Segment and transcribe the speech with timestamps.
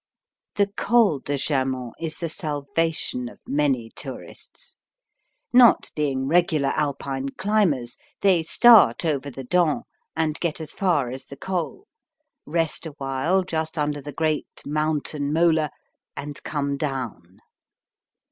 [0.55, 4.75] The Col de Jaman is the salvation of many tourists.
[5.53, 9.83] Not being regular Alpine climbers, they start over the Dent
[10.15, 11.85] and get as far as the Col,
[12.47, 15.69] rest awhile just under the great mountain molar,
[16.17, 17.37] and come down.